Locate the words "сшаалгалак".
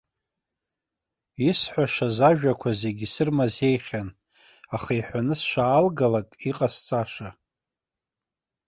5.39-6.27